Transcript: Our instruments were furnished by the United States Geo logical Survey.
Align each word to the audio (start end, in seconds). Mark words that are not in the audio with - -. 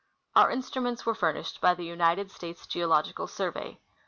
Our 0.35 0.49
instruments 0.49 1.05
were 1.05 1.13
furnished 1.13 1.61
by 1.61 1.75
the 1.75 1.85
United 1.85 2.31
States 2.31 2.65
Geo 2.65 2.87
logical 2.87 3.27
Survey. 3.27 3.77